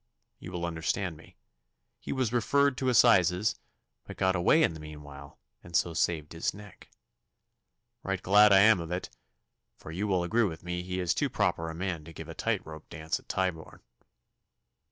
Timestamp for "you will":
0.39-0.65, 9.91-10.23